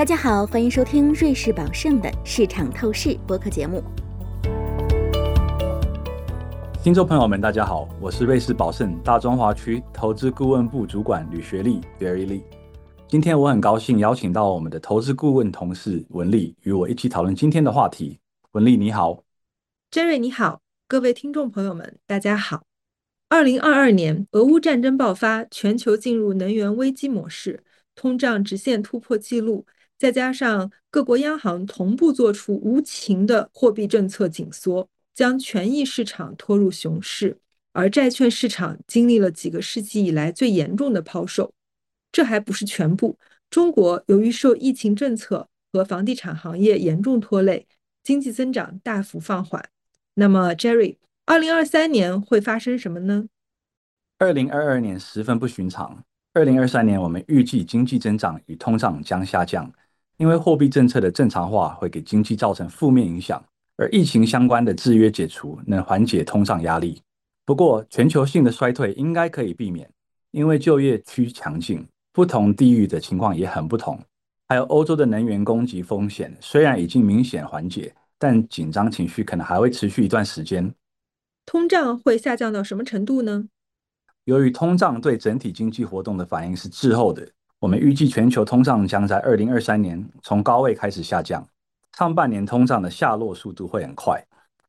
[0.00, 3.84] 大家好，欢迎收听瑞士宝盛的市场透视播客节目。
[6.82, 12.40] 听众朋友们，大家好，我是瑞士宝盛大中华区投资顾问部主管吕学利 （Very Lee）。
[13.08, 18.18] 今天我很高兴邀请到我们的投资顾问同事文丽与我一起讨论今天的话题。
[18.52, 19.22] 文丽你好
[19.90, 22.62] ，Jerry 你好，各位听众朋友们，大家好。
[23.28, 27.62] 二零二二年，俄乌战争爆发，全球进入能源危机模式，
[27.94, 29.66] 通胀直线突破纪录。
[30.00, 37.36] 再加上各国央行同步做出无情的货币政策紧缩，将权益市场拖入熊市，
[37.74, 41.52] 而债券市场经历了几个世纪以来最严重的抛售。
[42.10, 43.18] 这还不是全部，
[43.50, 47.66] 中国由于受疫情政策和房地产行业严重拖累，
[48.02, 49.62] 经济增长大幅放缓。
[50.14, 50.96] 那么，Jerry，
[51.26, 53.26] 二零二三年会发生什么呢？
[54.16, 56.02] 二零二二年十分不寻常。
[56.32, 59.70] 二零二三年，我们预计经济增长与通胀将下降。
[60.20, 63.42] 因为货币政策的正常化会给经济造成负面影响，
[63.78, 67.00] 而疫情相关的制约解除能缓解通胀压力。
[67.46, 69.90] 不过，全球性的衰退应该可以避免，
[70.30, 73.98] 因为就业趋强劲，不同地域的情况也很不同。
[74.46, 80.74] 还有欧洲的能源供给风险虽然已经明显缓解，但紧张情绪可能还会持续一段时间。
[81.46, 83.46] 通胀会下降到什么程度呢？
[84.24, 87.26] 由于通胀对整体经济活动的反应是滞后的。
[87.60, 91.46] 我们预计全球通胀将在二零二三年从高位开始下降，
[91.98, 94.24] 上半年通胀的下落速度会很快，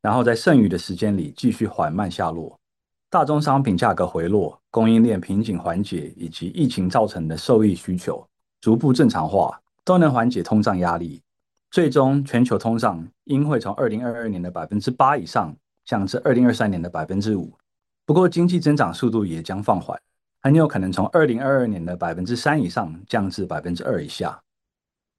[0.00, 2.56] 然后在剩余的时间里继续缓慢下落。
[3.10, 8.24] 大宗商品价格回落、供应链瓶颈缓解以及疫情造成的受益需求
[8.60, 11.20] 逐步正常化，都能缓解通胀压力。
[11.72, 15.52] 最终，全球通胀应会从二零二二年的百分之八以上
[15.84, 17.52] 降至二零二三年的百分之五。
[18.04, 20.00] 不过，经济增长速度也将放缓。
[20.46, 24.44] 很有可能从二零二二年的百分之三以上降至百分之二以下。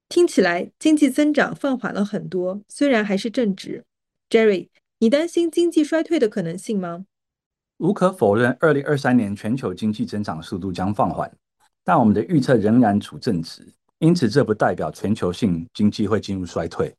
[0.08, 3.84] 听起来经济增长放缓了很多，虽然还是正值。
[4.30, 4.68] Jerry，
[5.00, 7.04] 你担心经济衰退的可能性吗？
[7.76, 11.30] 无可否认，二零二三年全球经济增长速度将放缓，
[11.84, 13.62] 但我们的预测仍然处正值，
[13.98, 16.96] 因此这不代表全球性经济会进入衰退。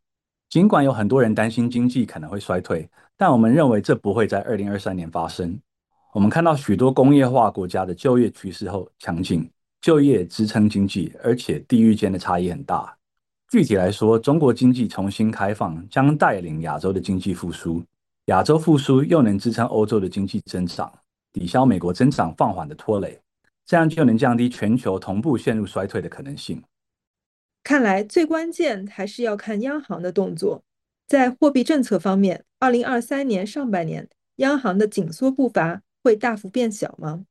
[0.50, 2.88] 尽管有很多人担心经济可能会衰退，
[3.18, 5.60] 但我们认为这不会在二零二三年发生。
[6.12, 9.48] 我们看到许多工业化国家的就业趋势后强劲，
[9.80, 12.98] 就业支撑经济，而且地域间的差异很大。
[13.50, 17.84] 具体来说，中国经济重新开放将带领亚洲的经济复苏，
[18.26, 20.92] 亚洲复苏又能支撑欧洲的经济增长，
[21.32, 23.20] 抵消美国增长放缓的拖累，
[23.66, 26.64] 这样就能降低全球同步陷入衰退的可能性。
[27.64, 30.64] 看来最关键还是要看央行的动作。
[31.08, 35.84] 在货币政策方面，二零二三年上半年央行的紧缩步伐。
[36.04, 37.26] 会大幅变小吗？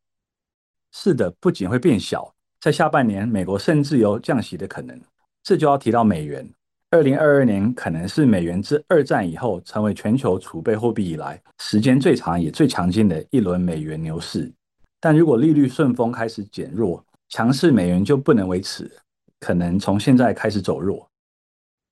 [0.92, 5.00] 是的，不仅会变小，在下半年，美国甚至有降息的可能。
[5.42, 6.50] 这就要提到美元。
[6.90, 14.50] 二零二二年可能是美元自二战以后成为全球储备货币以来时间最长也最强劲的一轮美元牛市。
[14.98, 18.90] 但如果利率顺风开始减弱，强势美元就不能维持，
[19.38, 21.10] 可能从现在开始走弱。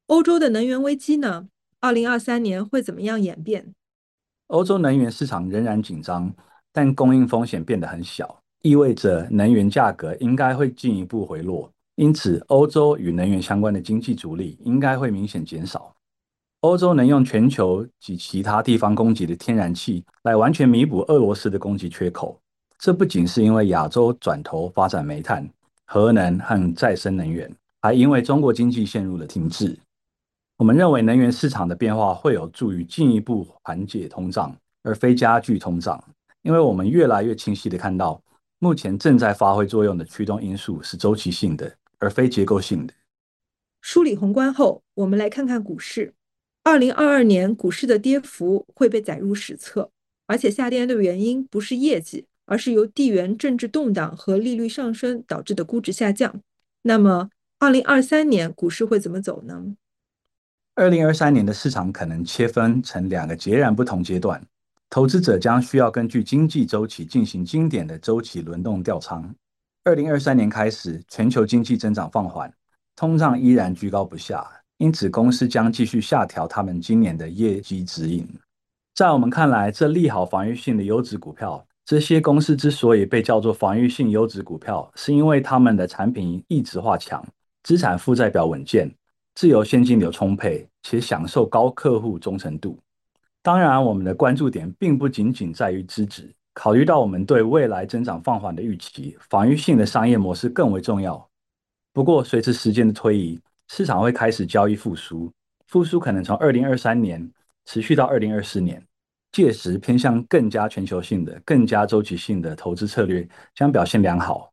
[0.06, 1.48] 欧洲的能源危机呢？
[1.80, 3.74] 二零二三年会怎么样演变？
[4.46, 6.34] 欧洲能源市场仍然紧张。
[6.76, 11.72] 但供应风险变得很小，意味着能源价格应该会进一步回落。
[11.94, 15.90] 因此，欧洲与能源相关的经济阻力应该会明显减少。
[16.60, 22.38] 欧洲能用全球及其他地方供给的天然气来完全弥补俄罗斯的供给缺口。
[22.78, 25.48] 这不仅是因为亚洲转头发展煤炭、
[25.86, 27.50] 核能和再生能源，
[27.80, 29.74] 还因为中国经济陷入了停滞。
[30.58, 36.04] 我们认为能源市场的变化会有助于进一步缓解通胀，而非加剧通胀。
[36.46, 38.22] 因为我们越来越清晰的看到，
[38.60, 42.94] 目前正在发挥作用的驱动因素是周期性的，而非结构性的。
[43.80, 46.14] 梳理宏观后，我们来看看股市。
[46.62, 49.90] 二零二二年股市的跌幅会被载入史册，
[50.28, 56.40] 而且下跌的原因不是业绩，而是由地缘政治动荡和利率上升导致的估值下降。
[56.82, 59.74] 那么，二零二三年股市会怎么走呢？
[60.76, 64.40] 二零二三年的市场可能切分成两个截然不同阶段。
[64.96, 69.30] 投资者将需要根据经济周期进行经典的周期轮动调仓。
[69.84, 72.50] 二零二三年开始，全球经济增长放缓，
[72.96, 78.26] 通胀依然居高不下，因此公司将继续下调他们今年的业绩指引。
[78.94, 81.62] 在我们看来，这利好防御性的优质股票。
[81.84, 87.22] 这些公司之所以被叫做防御性优质股票，是因为他们的产品一质化强，
[87.64, 88.90] 资产负债表稳健，
[89.34, 92.78] 自由现金流充沛，且享受高客户忠诚度。
[93.46, 96.34] 当然，我们的关注点并不仅仅在于资质。
[96.52, 101.30] 考虑到我们对未来增长放缓的预期，防御性的商业模式更为重要。
[101.92, 105.32] 不过，随着时间的推移，市场会开始交易复苏，
[105.68, 107.30] 复苏可能从二零二三年
[107.66, 108.84] 持续到二零二四年，
[109.30, 114.52] 届时偏向更加全球性的、更加周期性的投资策略将表现良好。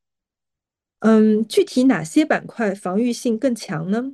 [0.99, 4.13] 嗯，具体哪些板块防御性更强呢？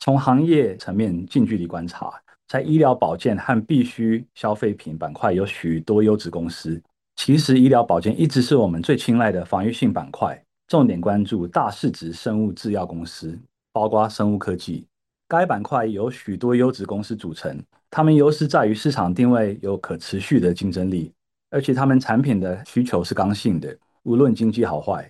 [0.00, 6.82] 从行业层面近距离观察，在医疗保健和必需消费品板块有许多优质公司。
[7.14, 10.36] 其实，医疗保健一直是我们最青睐的防御性板块，
[10.66, 13.38] 重点关注大市值生物制药公司。
[13.72, 14.84] 包括生物科技，
[15.28, 17.56] 该板块由许多优质公司组成，
[17.88, 21.12] 它们优势在于市场定位有可持续的竞争力，
[21.50, 25.08] 而且它们产品的需求是刚性的，无论经济好坏。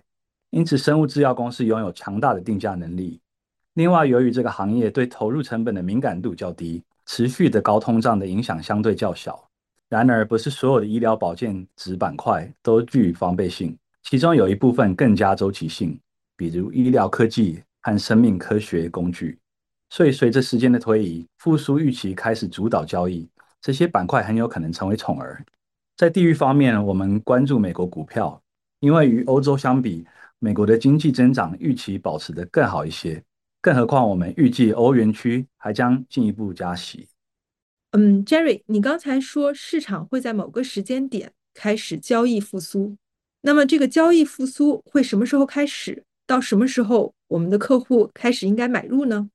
[0.51, 3.19] 因此，生物制药公司拥有强大的定价能力。
[3.73, 9.49] 另外，由于这个行业对投入成本的敏感度较低，持续的高通胀的影响相对较小。
[9.89, 15.99] 然而，不是所有的医疗保健子板块都具防备性，其中有一部分更加周期性，
[16.37, 17.63] 比如医疗科技。
[17.83, 19.39] 和生命科学工具，
[19.89, 23.27] 所以随着时间的推移，复苏预期开始主导交易，
[23.63, 25.43] 这些板块很有可能成为宠儿。
[25.97, 28.39] 在地域方面，我们关注美国股票，
[28.81, 30.07] 因为与欧洲相比，
[30.41, 33.25] 美国的经济增长预期保持得更好一些。
[33.63, 37.09] 更何况，我们预计欧元区还将进一步加息。
[37.93, 42.97] 嗯，Jerry，你刚才说市场会在某个时间点开始交易复苏，
[43.43, 46.05] 那么这个交易复苏会什么时候开始？
[46.27, 47.13] 到什么时候？
[47.29, 49.29] 我们的客户开始应该买入呢？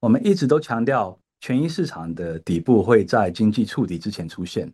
[0.00, 4.72] 我们一直都强调，权益市场的底部会在经济触底之前出现。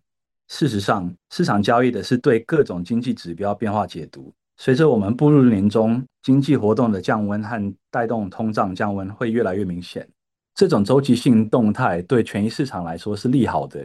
[0.48, 4.32] 事实上，市场交易的是对各种经济指标变化解读。
[4.64, 10.08] 随着我们步入年中，经济活动的降温和带动通胀降温会越来越明显。
[10.54, 13.84] 这种周期性动态对权益市场来说是利好的，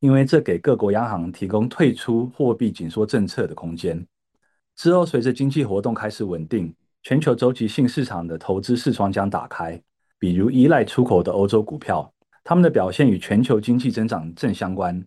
[0.00, 4.06] 因为这给各国央行提供退出货币紧缩政策的空间。
[4.76, 6.74] 之后，随着经济活动开始稳定。
[7.02, 9.80] 全球周期性市场的投资视窗将打开，
[10.18, 12.12] 比如依赖出口的欧洲股票，
[12.44, 15.02] 它们的表现与全球经济增长正相关。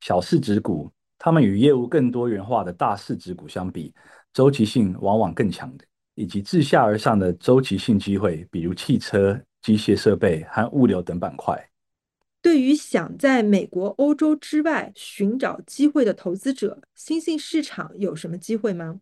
[0.00, 3.94] 小市值股，它们与业务更多元化的大市值股相比，
[4.36, 5.84] 周期性往往更强的，
[6.14, 11.70] 以及自下而上的周期性机会，比如汽车、机械设备和物流等板块。
[12.42, 19.00] 对于想在美国、欧洲之外寻找机会的投资者，新兴市场有什么机会吗？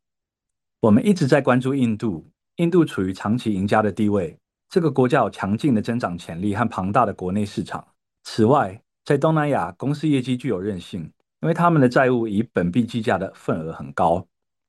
[0.79, 2.25] 我们一直在关注印度。
[2.59, 4.39] 印度处于长期赢家的地位，
[4.69, 7.85] 这个国家有强劲的增长潜力和庞大的国内市场。
[8.23, 11.01] 此外，在东南亚，公司业绩具有韧性，
[11.41, 14.25] 因为他们的债务以本币计价的份额很高，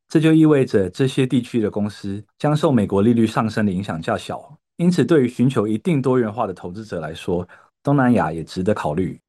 [0.08, 4.58] 这就意味着这些地区的公司将受美国利率上升的影响较小。
[4.78, 7.48] 因此，对于寻求一定多元化的投资者来说，
[7.82, 9.20] 东南亚也值得考虑。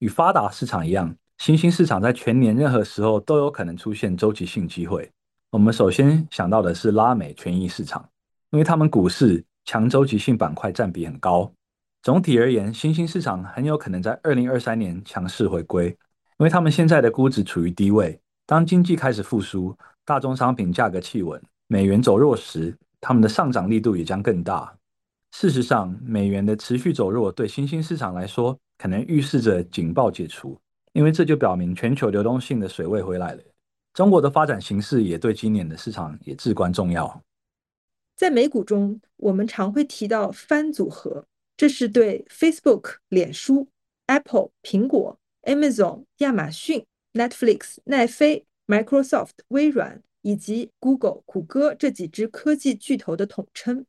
[0.00, 5.10] 与发达市场一样，新兴市场在全年任何时候都有可能出现周期性机会。
[5.50, 8.06] 我们首先想到的是拉美权益市场，
[8.50, 11.50] 因为他们股市强周期性板块占比很高。
[12.02, 18.20] 总体而言，新兴市场很有可能在二零二三年强势回归，因为他们现在的估值处于低位。
[18.44, 19.76] 当经济开始复苏，
[20.06, 24.72] 大宗商品价格企稳，美元走弱时，他们的上涨力度也将更大。
[25.32, 30.56] 事实上，美元的持续走弱对新兴市场来说，可能预示着警报解除，
[30.92, 33.42] 因为这就表明全球流动性的水位回来了。
[33.94, 37.20] 中国的发展形势也对今年的市场也至关重要。
[38.14, 43.66] 在美股中，我们常会提到翻组合，这是对 Facebook、脸书、
[44.06, 53.86] Apple、苹果、Amazon、亚马逊、Netflix、奈飞、Microsoft、微软以及 Google、谷歌这几只科技巨头的统称。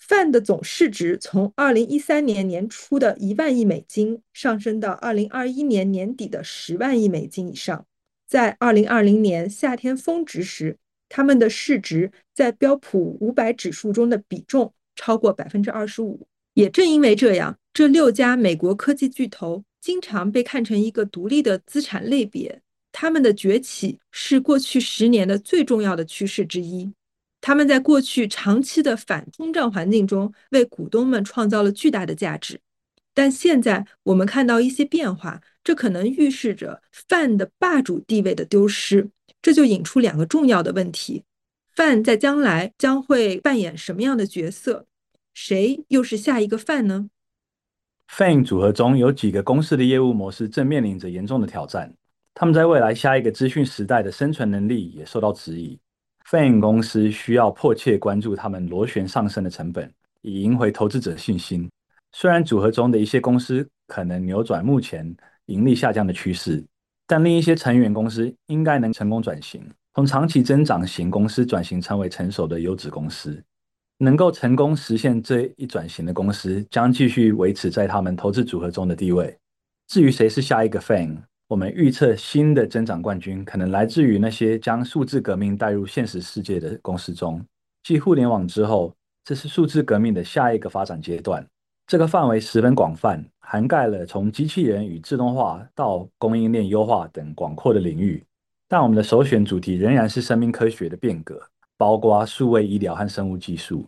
[0.00, 7.86] FAN 的总市值从2013年年初的一万亿美金上升到2021年年底的十万亿美金以上。
[8.26, 16.26] 在二零二零年夏天峰值时，他们的市值在标普五百指数中的比重超过百分之二十五。
[16.54, 22.60] 也正因为这样，这六家美国科技巨头经常被看成一个独立的资产类别。
[22.92, 26.92] 他们的崛起是过去十年的最重要的趋势之一。
[27.40, 32.60] 他们在过去长期的反通胀环境中为股东们创造了巨大的价值。
[33.14, 35.40] 但现在我们看到一些变化。
[35.64, 41.22] 这可能预示着范的霸主地位的丢失，这就引出两个重要的问题：
[41.76, 44.86] 范在将来将会扮演什么样的角色？
[45.32, 47.10] 谁又是下一个范呢
[48.10, 51.94] ？FAN 组合中有几个公司的业务模式正面临着严重的挑战，
[52.34, 55.78] 他们在未来下一个资讯时代的生存能力也受到质疑。
[56.30, 61.70] FAN 公司需要迫切关注他们螺旋上升的成本，以赢回投资者信心。
[62.12, 65.16] 虽然组合中的一些公司可能扭转目前。
[65.46, 66.64] 盈利下降的趋势，
[67.04, 69.60] 但另一些成员公司应该能成功转型，
[69.92, 73.42] 从长期增长型公司转型成为成熟的优质公司。
[73.98, 79.36] 能够成功实现这一转型的公司，将继续维持在他们投资组合中的地位。
[79.88, 81.18] 至于谁是下一个 FANG，
[81.52, 87.44] 我们预测新的增长冠军可能来自于那些将数字革命带入现实世界的公司中。
[87.82, 91.46] 继互联网之后，这是数字革命的下一个发展阶段。
[91.86, 98.24] 这个范围十分广泛，涵盖了从机器人与自动化到供应链优化等广阔的领域。
[98.66, 101.38] 但我们的首选主题仍然是生命科学的变革，
[101.76, 103.84] 包括数位医疗和生物技术。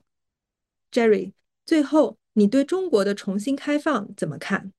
[0.93, 1.33] Jerry，
[1.65, 4.71] 最后你对中国的重新开放怎么看？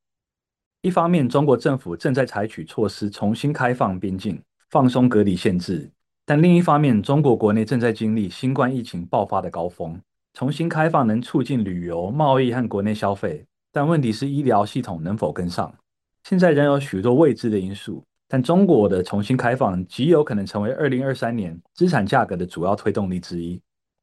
[0.86, 4.40] 一方面，中国政府正在采取措施重新开放边境、
[4.70, 5.90] 放松隔离限制；
[6.28, 10.00] 但另一方面，中国国内正在经历新冠疫情爆发的高峰。
[10.36, 15.74] 重新开放能促进旅游、贸易和国内消费，但问题是医疗系统能否跟上？
[16.22, 18.04] 现在仍有许多未知的因素。
[18.28, 23.60] 但中国的重新开放极有可能成为二零二三年资产价格的主要推动力之一。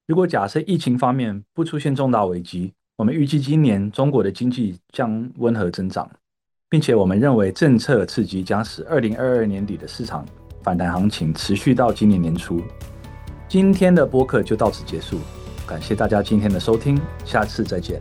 [0.09, 6.11] 如果假设疫情方面不出现重大危机，我们预计今年中国的经济将温和增长，
[6.73, 10.25] 并且我们认为政策刺激将使二零二二年底的市场
[10.63, 12.63] 反弹行情持续到今年年初。
[13.47, 15.19] 今天的播客就到此结束。
[15.67, 18.01] 感谢大家今天的收听，下次再见。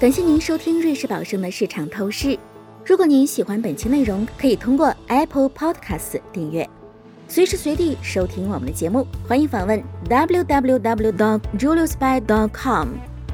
[0.00, 2.36] 感谢您收听瑞士宝盛的市场透视。
[2.84, 6.68] 如果您喜欢本期内容，可以通过 Apple Podcast 订阅，
[7.28, 9.06] 随时随地收听我们的节目。
[9.28, 12.88] 欢迎访问 www.juliusby.com，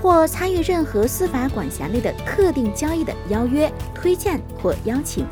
[0.00, 5.26] 或参与任何司法管辖内的特定交易的邀约、推荐或邀请。